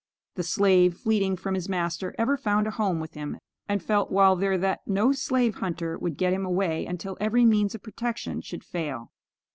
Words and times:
The 0.33 0.41
slave, 0.41 0.97
fleeting 0.97 1.35
from 1.37 1.53
his 1.53 1.69
master, 1.69 2.15
ever 2.17 2.35
found 2.35 2.65
a 2.65 2.71
home 2.71 2.99
with 2.99 3.13
him, 3.13 3.37
and 3.69 3.83
felt 3.83 4.09
while 4.09 4.35
there 4.35 4.57
that 4.57 4.79
no 4.87 5.11
slave 5.11 5.57
hunter 5.57 5.95
would 5.95 6.17
get 6.17 6.33
him 6.33 6.43
away 6.43 6.87
until 6.87 7.17
every 7.21 7.45
means 7.45 7.75
of 7.75 7.83
protection 7.83 8.41
should 8.41 8.63
fail. 8.63 9.11